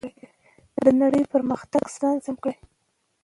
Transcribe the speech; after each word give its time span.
د 0.83 0.85
نړۍ 1.01 1.21
د 1.27 1.29
پرمختګ 1.35 1.83
سره 1.95 1.99
ځان 2.01 2.17
سم 2.25 2.35
کړئ. 2.43 2.55